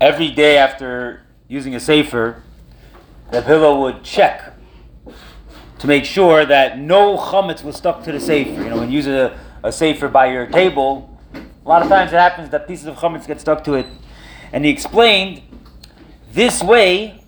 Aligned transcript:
every 0.00 0.30
day 0.30 0.58
after 0.58 1.22
using 1.48 1.74
a 1.74 1.80
sefer, 1.80 2.42
the 3.30 3.42
Hillel 3.42 3.80
would 3.82 4.02
check 4.02 4.54
to 5.78 5.86
make 5.86 6.04
sure 6.04 6.44
that 6.44 6.78
no 6.78 7.16
chametz 7.16 7.62
was 7.62 7.76
stuck 7.76 8.02
to 8.04 8.12
the 8.12 8.20
sefer. 8.20 8.62
You 8.62 8.70
know, 8.70 8.78
when 8.78 8.90
you 8.90 8.96
use 8.96 9.06
a, 9.06 9.38
a 9.62 9.72
sefer 9.72 10.08
by 10.08 10.26
your 10.26 10.46
table, 10.46 11.18
a 11.34 11.68
lot 11.68 11.82
of 11.82 11.88
times 11.88 12.12
it 12.12 12.16
happens 12.16 12.50
that 12.50 12.66
pieces 12.66 12.86
of 12.86 12.96
chametz 12.96 13.26
get 13.26 13.40
stuck 13.40 13.64
to 13.64 13.74
it. 13.74 13.86
And 14.52 14.64
he 14.64 14.70
explained, 14.70 15.42
this 16.32 16.62
way 16.62 17.22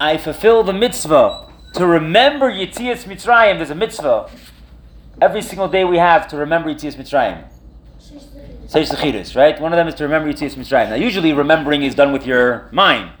I 0.00 0.16
fulfill 0.16 0.62
the 0.62 0.72
mitzvah 0.72 1.52
to 1.74 1.86
remember 1.86 2.50
Yitzias 2.50 3.04
Mitzrayim. 3.04 3.56
There's 3.58 3.70
a 3.70 3.74
mitzvah 3.74 4.30
every 5.20 5.42
single 5.42 5.68
day 5.68 5.84
we 5.84 5.98
have 5.98 6.28
to 6.28 6.36
remember 6.36 6.72
Yitzias 6.72 6.96
Mitzrayim. 6.96 7.44
Sheish 8.66 8.90
Zechiros, 8.90 9.36
right? 9.36 9.60
One 9.60 9.72
of 9.72 9.76
them 9.76 9.86
is 9.86 9.94
to 9.96 10.04
remember 10.04 10.32
Yitzias 10.32 10.56
Mitzrayim. 10.56 10.88
Now, 10.88 10.96
usually 10.96 11.32
remembering 11.32 11.82
is 11.82 11.94
done 11.94 12.12
with 12.12 12.26
your 12.26 12.68
mind. 12.72 13.12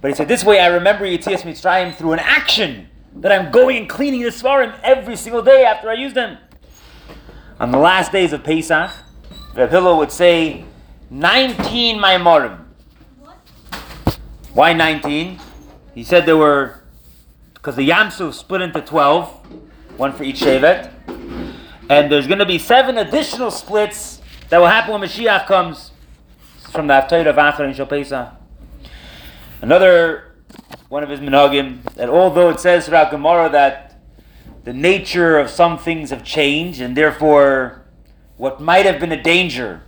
But 0.00 0.10
he 0.10 0.14
said, 0.14 0.28
this 0.28 0.44
way 0.44 0.60
I 0.60 0.68
remember 0.68 1.04
Yitzias 1.04 1.42
Mitzrayim 1.42 1.94
through 1.94 2.12
an 2.12 2.20
action 2.20 2.88
that 3.16 3.32
I'm 3.32 3.50
going 3.50 3.78
and 3.78 3.88
cleaning 3.88 4.22
the 4.22 4.28
Svarim 4.28 4.78
every 4.84 5.16
single 5.16 5.42
day 5.42 5.64
after 5.64 5.90
I 5.90 5.94
use 5.94 6.14
them. 6.14 6.38
On 7.58 7.72
the 7.72 7.78
last 7.78 8.12
days 8.12 8.32
of 8.32 8.44
Pesach, 8.44 8.92
Reb 9.54 9.70
Hillel 9.70 9.98
would 9.98 10.12
say 10.12 10.64
19 11.10 11.98
Maimorim. 11.98 12.64
Why 14.52 14.72
19? 14.72 15.40
He 15.94 16.04
said 16.04 16.26
there 16.26 16.36
were, 16.36 16.82
because 17.54 17.74
the 17.74 17.88
Yamsuf 17.88 18.34
split 18.34 18.60
into 18.60 18.80
12, 18.82 19.98
one 19.98 20.12
for 20.12 20.22
each 20.22 20.40
Shevet, 20.40 20.92
and 21.88 22.12
there's 22.12 22.26
going 22.26 22.38
to 22.38 22.46
be 22.46 22.58
seven 22.58 22.98
additional 22.98 23.50
splits 23.50 24.20
that 24.48 24.58
will 24.58 24.66
happen 24.66 24.92
when 24.92 25.02
Mashiach 25.02 25.46
comes 25.46 25.90
from 26.70 26.86
the 26.86 26.94
Haftarah 26.94 27.26
of 27.26 27.36
Acharon 27.36 27.74
Shel 27.74 27.86
Pesach. 27.86 28.32
Another 29.60 30.34
one 30.88 31.02
of 31.02 31.08
his 31.08 31.20
minhagim 31.20 31.82
that 31.94 32.08
although 32.08 32.50
it 32.50 32.60
says 32.60 32.86
throughout 32.86 33.10
Gemara 33.10 33.48
that 33.50 34.00
the 34.64 34.72
nature 34.72 35.38
of 35.38 35.50
some 35.50 35.78
things 35.78 36.10
have 36.10 36.24
changed 36.24 36.80
and 36.80 36.96
therefore 36.96 37.84
what 38.36 38.60
might 38.60 38.86
have 38.86 39.00
been 39.00 39.12
a 39.12 39.22
danger 39.22 39.82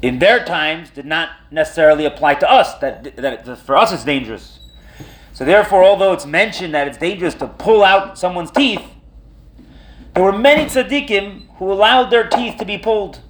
in 0.00 0.18
their 0.18 0.44
times 0.44 0.88
did 0.90 1.04
not 1.04 1.30
necessarily 1.50 2.04
apply 2.06 2.34
to 2.34 2.50
us 2.50 2.74
that, 2.78 3.16
that 3.16 3.58
for 3.58 3.76
us 3.76 3.92
it's 3.92 4.04
dangerous 4.04 4.60
so 5.32 5.44
therefore 5.44 5.82
although 5.82 6.12
it's 6.12 6.26
mentioned 6.26 6.74
that 6.74 6.88
it's 6.88 6.98
dangerous 6.98 7.34
to 7.34 7.46
pull 7.46 7.82
out 7.82 8.18
someone's 8.18 8.50
teeth 8.50 8.82
there 10.14 10.24
were 10.24 10.32
many 10.32 10.64
tzaddikim 10.64 11.46
who 11.56 11.72
allowed 11.72 12.10
their 12.10 12.26
teeth 12.28 12.58
to 12.58 12.64
be 12.64 12.78
pulled 12.78 13.20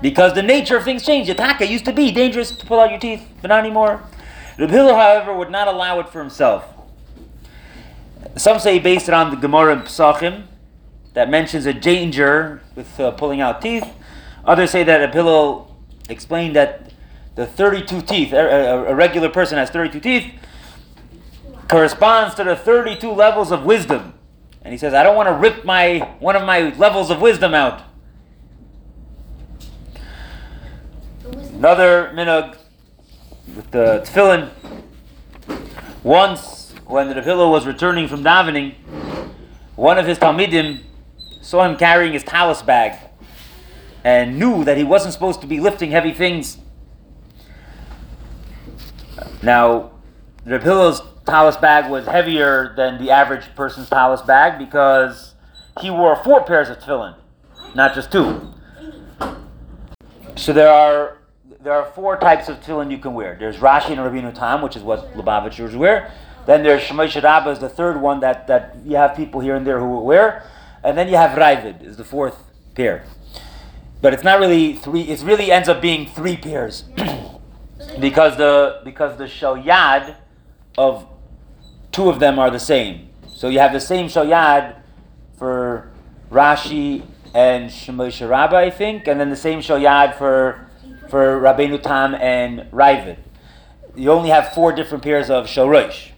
because 0.00 0.34
the 0.34 0.42
nature 0.42 0.76
of 0.76 0.84
things 0.84 1.04
changed. 1.04 1.30
Yataka 1.30 1.68
used 1.68 1.84
to 1.84 1.92
be 1.92 2.10
dangerous 2.10 2.50
to 2.52 2.66
pull 2.66 2.80
out 2.80 2.90
your 2.90 3.00
teeth, 3.00 3.26
but 3.42 3.48
not 3.48 3.60
anymore. 3.60 4.02
Reb 4.58 4.70
Hillel, 4.70 4.94
however, 4.94 5.34
would 5.34 5.50
not 5.50 5.68
allow 5.68 6.00
it 6.00 6.08
for 6.08 6.20
himself. 6.20 6.64
Some 8.36 8.58
say 8.58 8.78
based 8.78 9.08
it 9.08 9.14
on 9.14 9.30
the 9.30 9.36
Gemara 9.36 9.72
in 9.72 9.80
Pesachim 9.80 10.44
that 11.14 11.28
mentions 11.28 11.66
a 11.66 11.72
danger 11.72 12.62
with 12.76 13.00
uh, 13.00 13.10
pulling 13.12 13.40
out 13.40 13.60
teeth. 13.60 13.88
Others 14.44 14.70
say 14.70 14.82
that 14.84 14.98
Reb 14.98 15.12
Hillel 15.12 15.76
explained 16.08 16.56
that 16.56 16.92
the 17.34 17.46
32 17.46 18.02
teeth, 18.02 18.32
a, 18.32 18.86
a 18.88 18.94
regular 18.94 19.28
person 19.28 19.58
has 19.58 19.70
32 19.70 20.00
teeth, 20.00 20.34
corresponds 21.68 22.34
to 22.34 22.44
the 22.44 22.56
32 22.56 23.10
levels 23.10 23.50
of 23.50 23.64
wisdom. 23.64 24.14
And 24.62 24.72
he 24.72 24.78
says, 24.78 24.92
I 24.92 25.02
don't 25.02 25.16
want 25.16 25.28
to 25.28 25.34
rip 25.34 25.64
my 25.64 25.98
one 26.18 26.36
of 26.36 26.44
my 26.44 26.74
levels 26.76 27.10
of 27.10 27.20
wisdom 27.20 27.54
out. 27.54 27.82
Another 31.54 32.10
minhag 32.14 32.56
with 33.54 33.70
the 33.70 34.02
tefillin. 34.04 34.50
Once, 36.02 36.74
when 36.86 37.08
the 37.08 37.20
Hillel 37.20 37.50
was 37.50 37.66
returning 37.66 38.08
from 38.08 38.24
davening, 38.24 38.74
one 39.76 39.98
of 39.98 40.06
his 40.06 40.18
talmidim 40.18 40.80
saw 41.42 41.64
him 41.68 41.76
carrying 41.76 42.12
his 42.12 42.22
talus 42.22 42.62
bag 42.62 42.98
and 44.04 44.38
knew 44.38 44.64
that 44.64 44.76
he 44.76 44.84
wasn't 44.84 45.12
supposed 45.12 45.40
to 45.40 45.46
be 45.46 45.60
lifting 45.60 45.90
heavy 45.90 46.12
things. 46.12 46.58
Now, 49.42 49.92
the 50.44 50.58
Hillel's 50.58 51.02
talus 51.30 51.56
bag 51.56 51.90
was 51.90 52.06
heavier 52.06 52.74
than 52.76 52.98
the 52.98 53.10
average 53.10 53.54
person's 53.54 53.88
talus 53.88 54.20
bag 54.22 54.58
because 54.58 55.34
he 55.80 55.90
wore 55.90 56.16
four 56.24 56.42
pairs 56.44 56.68
of 56.68 56.78
tefillin, 56.78 57.14
not 57.74 57.94
just 57.94 58.10
two. 58.10 58.52
So 60.36 60.52
there 60.52 60.72
are 60.72 61.18
there 61.62 61.72
are 61.74 61.84
four 61.92 62.18
types 62.18 62.48
of 62.48 62.60
tefillin 62.60 62.90
you 62.90 62.98
can 62.98 63.14
wear. 63.14 63.36
There's 63.38 63.58
Rashi 63.58 63.90
and 63.90 64.00
Rabbeinu 64.00 64.34
Tam, 64.34 64.62
which 64.62 64.76
is 64.76 64.82
what 64.82 65.14
Lubavitchers 65.14 65.76
wear. 65.76 66.12
Then 66.46 66.62
there's 66.62 66.82
Shimusha 66.82 67.22
Rabbah 67.22 67.50
is 67.50 67.58
the 67.58 67.68
third 67.68 68.00
one 68.00 68.20
that, 68.20 68.46
that 68.46 68.76
you 68.84 68.96
have 68.96 69.14
people 69.14 69.40
here 69.40 69.54
and 69.54 69.66
there 69.66 69.78
who 69.78 69.88
will 69.88 70.04
wear. 70.04 70.44
And 70.82 70.96
then 70.96 71.08
you 71.08 71.16
have 71.16 71.38
Raavad 71.38 71.84
is 71.84 71.96
the 71.98 72.04
fourth 72.04 72.36
pair. 72.74 73.04
But 74.00 74.14
it's 74.14 74.24
not 74.24 74.40
really 74.40 74.72
three, 74.72 75.02
it 75.02 75.22
really 75.22 75.52
ends 75.52 75.68
up 75.68 75.82
being 75.82 76.06
three 76.06 76.36
pairs. 76.36 76.84
because 78.00 78.36
the 78.38 78.80
because 78.84 79.18
the 79.18 79.24
shoyad 79.24 80.16
of 80.78 81.06
two 81.92 82.08
of 82.08 82.20
them 82.20 82.38
are 82.38 82.50
the 82.50 82.60
same. 82.60 83.08
So 83.28 83.48
you 83.48 83.58
have 83.58 83.72
the 83.72 83.80
same 83.80 84.06
shoyad 84.06 84.76
for 85.36 85.90
Rashi 86.30 87.04
and 87.34 87.70
Shimusha 87.70 88.28
Rabbah, 88.28 88.56
I 88.56 88.70
think, 88.70 89.06
and 89.06 89.20
then 89.20 89.30
the 89.30 89.36
same 89.36 89.60
shoyad 89.60 90.16
for 90.16 90.68
for 91.08 91.40
Rabbeinu 91.40 91.82
Tam 91.82 92.14
and 92.14 92.70
Raavad. 92.70 93.18
You 93.96 94.12
only 94.12 94.28
have 94.30 94.52
four 94.52 94.72
different 94.72 95.02
pairs 95.02 95.28
of 95.28 95.46
Shorosh. 95.46 96.10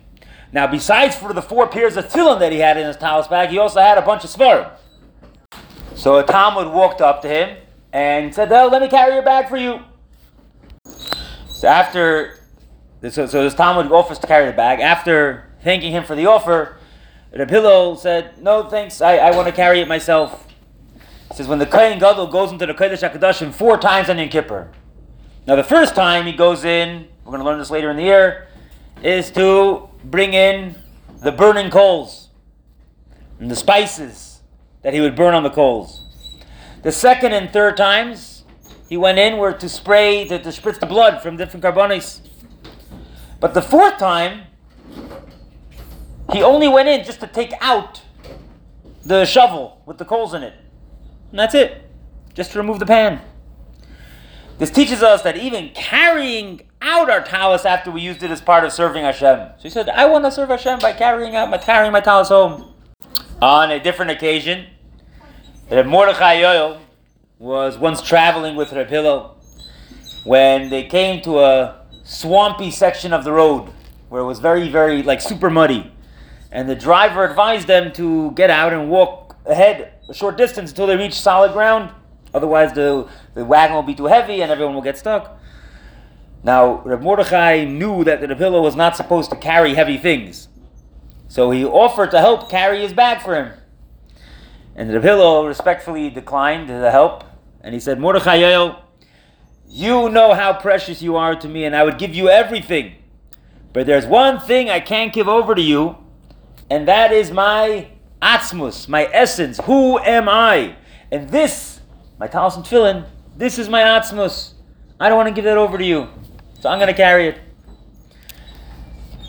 Now, 0.53 0.67
besides 0.67 1.17
for 1.17 1.33
the 1.33 1.41
four 1.41 1.67
pairs 1.67 1.97
of 1.97 2.09
tefillin 2.09 2.39
that 2.41 2.53
he 2.53 2.59
had 2.59 2.77
in 2.77 2.87
his 2.87 2.97
talus 2.97 3.27
bag, 3.27 3.49
he 3.49 3.59
also 3.59 3.81
had 3.81 3.97
a 3.97 4.03
bunch 4.03 4.25
of 4.25 4.31
svarim. 4.31 4.71
So 5.95 6.19
a 6.19 6.25
talmid 6.25 6.73
walked 6.73 7.01
up 7.01 7.23
to 7.23 7.29
him 7.29 7.57
and 7.93 8.35
said, 8.35 8.53
"Oh, 8.53 8.69
let 8.69 8.83
me 8.83 8.89
carry 8.89 9.15
your 9.15 9.23
bag 9.23 9.49
for 9.49 9.57
you." 9.57 9.81
So 11.49 11.69
after, 11.69 12.39
so, 13.03 13.27
so 13.27 13.45
this 13.45 13.55
talmid 13.55 13.91
offers 13.91 14.19
to 14.19 14.27
carry 14.27 14.47
the 14.47 14.53
bag. 14.53 14.81
After 14.81 15.49
thanking 15.63 15.93
him 15.93 16.05
for 16.05 16.15
the 16.15 16.27
offer, 16.27 16.77
the 17.31 17.47
Hillel 17.47 17.97
said, 17.97 18.43
"No, 18.43 18.65
thanks. 18.69 19.01
I, 19.01 19.17
I 19.17 19.31
want 19.37 19.49
to 19.49 19.53
carry 19.53 19.81
it 19.81 19.89
myself." 19.89 20.47
He 21.31 21.37
says 21.37 21.49
when 21.49 21.59
the 21.59 21.67
Kohen 21.67 21.99
Gadol 21.99 22.27
goes 22.27 22.53
into 22.53 22.67
the 22.67 22.75
Kodesh 22.75 23.09
Hakadoshim 23.09 23.53
four 23.53 23.79
times 23.79 24.11
on 24.11 24.19
Yom 24.19 24.29
Kippur. 24.29 24.71
Now, 25.47 25.57
the 25.57 25.65
first 25.65 25.95
time 25.95 26.27
he 26.27 26.33
goes 26.33 26.65
in, 26.65 27.09
we're 27.25 27.33
going 27.33 27.41
to 27.41 27.45
learn 27.45 27.59
this 27.59 27.71
later 27.71 27.91
in 27.91 27.97
the 27.97 28.05
year, 28.05 28.49
is 29.03 29.31
to 29.33 29.89
bring 30.05 30.35
in 30.35 30.77
the 31.21 31.33
burning 31.33 31.71
coals 31.71 32.29
and 33.41 33.51
the 33.51 33.57
spices 33.57 34.43
that 34.83 34.95
he 34.95 35.01
would 35.01 35.17
burn 35.17 35.35
on 35.35 35.43
the 35.43 35.51
coals. 35.51 36.07
The 36.83 36.93
second 36.93 37.33
and 37.33 37.51
third 37.51 37.77
times 37.77 38.45
he 38.89 38.97
went 38.97 39.19
in 39.19 39.39
were 39.39 39.53
to 39.53 39.69
spray, 39.69 40.27
to, 40.27 40.39
to 40.39 40.49
spritz 40.51 40.79
the 40.79 40.87
blood 40.87 41.23
from 41.23 41.37
different 41.37 41.65
korbanos. 41.65 42.21
But 43.41 43.55
the 43.55 43.63
fourth 43.63 43.99
time, 43.99 44.43
he 46.33 46.43
only 46.43 46.69
went 46.69 46.89
in 46.89 47.05
just 47.05 47.21
to 47.21 47.27
take 47.27 47.53
out 47.61 48.03
the 49.05 49.25
shovel 49.25 49.83
with 49.87 49.99
the 49.99 50.05
coals 50.05 50.35
in 50.35 50.43
it. 50.43 50.55
And 51.31 51.39
that's 51.39 51.55
it. 51.55 51.83
Just 52.35 52.53
to 52.53 52.59
remove 52.59 52.79
the 52.79 52.87
pan. 52.87 53.21
This 54.59 54.71
teaches 54.71 55.03
us 55.03 55.23
that 55.23 55.37
even 55.37 55.71
carrying 55.71 56.63
out 56.81 57.11
our 57.11 57.23
talus 57.23 57.65
after 57.65 57.91
we 57.91 58.01
used 58.01 58.23
it 58.23 58.31
as 58.31 58.41
part 58.41 58.65
of 58.65 58.73
serving 58.73 59.05
Hashem. 59.05 59.39
So 59.57 59.63
he 59.63 59.71
said, 59.71 59.89
I 59.89 60.07
want 60.07 60.25
to 60.25 60.31
serve 60.31 60.49
Hashem 60.49 60.81
by 60.81 60.93
carrying 60.93 61.35
out 61.37 61.51
my 61.51 61.59
carrying 61.59 61.93
my 61.93 62.01
talus 62.01 62.29
home. 62.29 62.75
On 63.41 63.71
a 63.71 63.81
different 63.81 64.11
occasion, 64.11 64.67
Reb 65.71 65.87
Mordechai 65.87 66.37
Yoel 66.37 66.81
was 67.39 67.77
once 67.77 68.03
traveling 68.03 68.55
with 68.57 68.73
Reb 68.73 68.89
Hillel 68.89 69.37
when 70.25 70.71
they 70.71 70.85
came 70.85 71.23
to 71.23 71.41
a 71.41 71.85
swampy 72.05 72.71
section 72.71 73.13
of 73.13 73.25
the 73.25 73.33
road 73.33 73.71
where 74.09 74.23
it 74.23 74.27
was 74.27 74.39
very, 74.39 74.69
very 74.69 75.03
like 75.03 75.21
super 75.21 75.51
muddy. 75.51 75.92
And 76.53 76.69
the 76.69 76.77
driver 76.77 77.25
advised 77.25 77.67
them 77.67 77.93
to 77.95 78.31
get 78.33 78.51
out 78.51 78.73
and 78.75 78.91
walk 78.91 79.37
ahead 79.47 79.95
a 80.09 80.15
short 80.15 80.37
distance 80.37 80.71
until 80.71 80.87
they 80.87 80.97
reach 80.97 81.15
solid 81.19 81.53
ground. 81.53 81.91
Otherwise, 82.35 82.75
the, 82.75 83.09
the 83.35 83.45
wagon 83.45 83.75
will 83.75 83.83
be 83.83 83.95
too 83.95 84.05
heavy 84.05 84.43
and 84.43 84.53
everyone 84.53 84.75
will 84.75 84.83
get 84.83 84.99
stuck. 84.99 85.39
Now, 86.45 86.83
Reb 86.83 87.01
Mordechai 87.01 87.65
knew 87.65 88.05
that 88.05 88.21
the 88.21 88.35
Hillel 88.35 88.63
was 88.63 88.77
not 88.77 88.97
supposed 88.97 89.31
to 89.31 89.37
carry 89.37 89.75
heavy 89.75 89.97
things. 89.97 90.49
So 91.29 91.51
he 91.51 91.65
offered 91.65 92.11
to 92.11 92.19
help 92.19 92.51
carry 92.51 92.83
his 92.83 92.93
bag 92.93 93.23
for 93.23 93.35
him. 93.35 93.53
And 94.77 94.91
the 94.91 95.01
Hillel 95.01 95.47
respectfully 95.47 96.11
declined 96.11 96.69
the 96.69 96.91
help. 96.91 97.25
And 97.63 97.73
he 97.73 97.81
said, 97.81 97.99
Mordechai 97.99 98.39
Yoel, 98.39 98.83
you 99.67 100.11
know 100.11 100.35
how 100.35 100.53
precious 100.53 101.01
you 101.01 101.17
are 101.17 101.35
to 101.37 101.49
me, 101.49 101.65
and 101.65 101.75
I 101.75 101.85
would 101.85 101.97
give 101.97 102.15
you 102.15 102.29
everything. 102.29 102.97
But 103.73 103.87
there's 103.87 104.05
one 104.05 104.39
thing 104.39 104.69
I 104.69 104.81
can't 104.81 105.13
give 105.13 105.29
over 105.29 105.55
to 105.55 105.63
you, 105.63 105.97
and 106.73 106.89
that 106.89 107.13
is 107.13 107.31
my 107.31 107.87
atzmus, 108.23 108.89
my 108.89 109.05
essence. 109.13 109.61
Who 109.65 109.99
am 109.99 110.27
I? 110.27 110.75
And 111.11 111.29
this 111.29 111.81
my 112.19 112.27
talis 112.27 112.57
and 112.57 112.65
tefillin, 112.65 113.05
this 113.37 113.59
is 113.59 113.69
my 113.69 113.83
atzmus. 113.83 114.55
I 114.99 115.11
don't 115.11 115.19
want 115.19 115.29
to 115.29 115.35
give 115.35 115.45
that 115.45 115.59
over 115.59 115.77
to 115.77 115.85
you. 115.85 116.09
So 116.61 116.71
I'm 116.71 116.79
going 116.79 116.89
to 116.89 116.95
carry 116.95 117.29
it. 117.29 117.39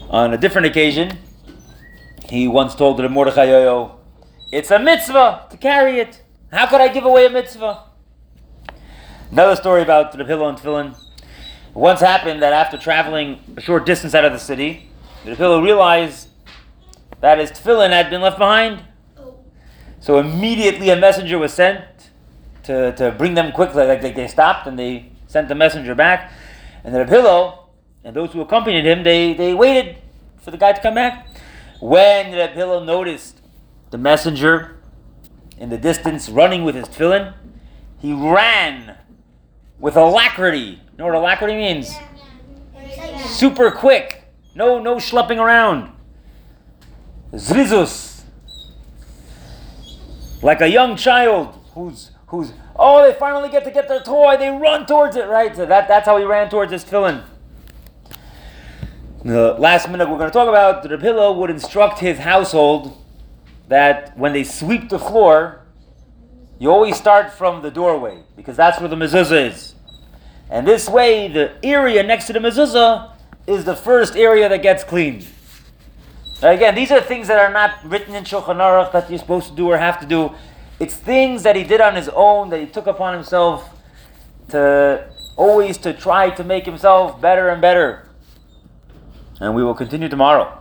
On 0.10 0.34
a 0.34 0.38
different 0.38 0.68
occasion, 0.68 1.18
he 2.30 2.48
once 2.48 2.76
told 2.76 2.96
the 2.96 3.10
Mordechai 3.10 3.48
Yoel, 3.48 3.98
It's 4.54 4.72
a 4.72 4.80
mitzvah 4.80 5.48
to 5.52 5.58
carry 5.58 6.00
it. 6.00 6.22
How 6.50 6.68
could 6.68 6.80
I 6.80 6.88
give 6.88 7.04
away 7.04 7.26
a 7.26 7.30
mitzvah? 7.30 7.84
Another 9.32 9.58
story 9.58 9.82
about 9.82 10.14
the 10.14 10.24
Hillel 10.24 10.48
and 10.48 10.58
Tefillin. 10.58 10.96
Once 11.74 12.00
happened 12.00 12.42
that 12.42 12.54
after 12.54 12.78
traveling 12.78 13.40
a 13.58 13.62
short 13.62 13.86
distance 13.86 14.16
out 14.16 14.24
of 14.24 14.32
the 14.32 14.40
city, 14.40 14.90
the 15.26 15.36
Hillel 15.36 15.62
realized 15.62 16.30
that 17.24 17.40
his 17.40 17.52
tefillin 17.52 17.92
had 17.92 18.10
been 18.10 18.20
left 18.20 18.38
behind. 18.38 18.84
Oh. 19.18 19.36
So 20.02 20.20
immediately 20.20 20.90
a 20.90 20.98
messenger 20.98 21.40
was 21.40 21.54
sent 21.54 21.86
to, 22.64 22.92
to 22.98 23.12
bring 23.14 23.34
them 23.34 23.54
quickly. 23.54 23.86
Like 23.86 24.02
they, 24.02 24.12
they 24.12 24.28
stopped 24.28 24.68
and 24.68 24.78
they 24.78 25.10
sent 25.28 25.48
the 25.48 25.56
messenger 25.56 25.96
back. 25.96 26.34
And 26.84 26.94
the 26.94 27.06
Hillel 27.06 27.70
and 28.04 28.14
those 28.14 28.34
who 28.34 28.42
accompanied 28.42 28.84
him, 28.84 29.04
they, 29.04 29.34
they 29.34 29.54
waited 29.54 30.00
for 30.42 30.52
the 30.52 30.58
guy 30.58 30.74
to 30.74 30.82
come 30.82 30.96
back. 30.96 31.26
When 31.80 32.32
the 32.32 32.48
Hillel 32.48 32.84
noticed 32.84 33.40
the 33.92 33.98
messenger 33.98 34.82
in 35.58 35.70
the 35.70 35.78
distance 35.78 36.28
running 36.28 36.66
with 36.66 36.76
his 36.76 36.90
tefillin, 36.90 37.36
he 38.00 38.12
ran 38.12 38.98
with 39.80 39.96
alacrity. 39.96 40.60
You 40.60 40.98
know 40.98 41.06
what 41.06 41.16
alacrity 41.16 41.56
means? 41.56 41.90
Super 43.28 43.72
quick. 43.72 44.26
No, 44.56 44.78
no 44.80 44.98
schlepping 44.98 45.38
around. 45.38 45.94
Zrizus. 47.34 48.22
Like 50.42 50.62
a 50.62 50.68
young 50.68 50.96
child 50.96 51.60
who's 51.74 52.12
who's 52.28 52.54
oh 52.76 53.04
they 53.06 53.18
finally 53.18 53.50
get 53.50 53.64
to 53.64 53.72
get 53.72 53.88
their 53.88 54.02
toy, 54.02 54.38
they 54.38 54.50
run 54.50 54.86
towards 54.86 55.16
it, 55.16 55.28
right? 55.28 55.56
So 55.56 55.66
that, 55.66 55.88
that's 55.88 56.06
how 56.06 56.18
he 56.18 56.26
ran 56.26 56.50
towards 56.50 56.72
his 56.72 56.84
tefillin. 56.84 57.24
The 59.24 59.54
last 59.54 59.90
minute 59.90 60.10
we're 60.10 60.18
going 60.18 60.30
to 60.30 60.34
talk 60.34 60.50
about, 60.50 60.84
the 60.84 60.98
Rebbe 60.98 61.32
would 61.32 61.50
instruct 61.50 62.00
his 62.00 62.20
household 62.20 62.98
that 63.70 64.18
when 64.18 64.34
they 64.34 64.44
sweep 64.44 64.90
the 64.90 65.00
floor, 65.00 65.62
you 66.60 66.70
always 66.70 66.98
start 66.98 67.32
from 67.32 67.62
the 67.62 67.72
doorway 67.72 68.20
because 68.36 68.58
that's 68.58 68.82
where 68.82 68.90
the 68.90 68.98
mezuzah 68.98 69.50
is. 69.50 69.76
And 70.50 70.68
this 70.68 70.90
way, 70.90 71.30
the 71.30 71.56
area 71.64 72.04
next 72.04 72.28
to 72.28 72.34
the 72.34 72.40
mezuzah 72.40 73.14
is 73.48 73.64
the 73.64 73.78
first 73.78 74.18
area 74.18 74.50
that 74.50 74.62
gets 74.62 74.84
cleaned. 74.84 75.26
Again, 76.44 76.76
these 76.76 76.92
are 76.92 77.00
things 77.00 77.30
that 77.30 77.40
are 77.40 77.54
not 77.54 77.72
written 77.86 78.14
in 78.16 78.26
Shulchan 78.26 78.58
Aruch 78.58 78.92
that 78.92 79.10
you're 79.10 79.18
supposed 79.18 79.48
to 79.48 79.56
do 79.56 79.68
or 79.70 79.78
have 79.78 80.02
to 80.02 80.06
do. 80.06 80.32
It's 80.78 80.94
things 80.94 81.44
that 81.44 81.56
he 81.56 81.64
did 81.64 81.80
on 81.80 81.96
his 81.96 82.10
own, 82.10 82.50
that 82.50 82.60
he 82.60 82.66
took 82.66 82.86
upon 82.86 83.14
himself 83.14 83.70
to 84.50 85.10
always 85.38 85.78
to 85.78 85.94
try 85.94 86.30
to 86.32 86.44
make 86.44 86.66
himself 86.66 87.22
better 87.22 87.48
and 87.48 87.62
better. 87.62 88.10
And 89.40 89.56
we 89.56 89.64
will 89.64 89.74
continue 89.74 90.10
tomorrow. 90.10 90.60